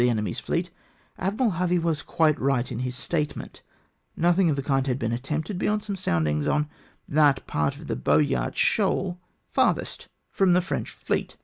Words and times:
enemy's 0.09 0.39
fleet, 0.39 0.71
Admiral 1.19 1.51
Harvey 1.51 1.77
was 1.77 2.01
quite 2.01 2.39
right 2.41 2.71
in 2.71 2.79
his 2.79 2.95
statement 2.95 3.61
Nothing 4.17 4.49
of 4.49 4.55
the 4.55 4.63
kind 4.63 4.87
had 4.87 4.97
been 4.97 5.11
attempted 5.11 5.59
beyond 5.59 5.83
some 5.83 5.95
soundings 5.95 6.47
on 6.47 6.67
that 7.07 7.45
part 7.45 7.75
of 7.75 7.85
the 7.85 7.95
Boyart 7.95 8.55
shoal, 8.55 9.19
farthest 9.51 10.07
from 10.31 10.53
the 10.53 10.61
French 10.63 10.89
fleet! 10.89 11.37